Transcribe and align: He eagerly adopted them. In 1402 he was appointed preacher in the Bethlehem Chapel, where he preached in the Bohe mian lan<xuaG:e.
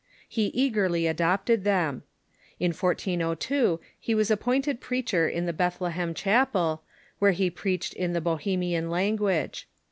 He 0.27 0.45
eagerly 0.47 1.05
adopted 1.05 1.63
them. 1.63 2.01
In 2.59 2.71
1402 2.71 3.79
he 3.99 4.15
was 4.15 4.31
appointed 4.31 4.81
preacher 4.81 5.29
in 5.29 5.45
the 5.45 5.53
Bethlehem 5.53 6.15
Chapel, 6.15 6.81
where 7.19 7.33
he 7.33 7.51
preached 7.51 7.93
in 7.93 8.13
the 8.13 8.19
Bohe 8.21 8.57
mian 8.57 8.89
lan<xuaG:e. 8.89 9.65